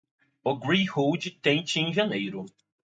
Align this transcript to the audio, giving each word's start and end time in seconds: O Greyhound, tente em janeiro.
O 0.43 0.55
Greyhound, 0.55 1.29
tente 1.43 1.79
em 1.79 1.93
janeiro. 1.93 2.47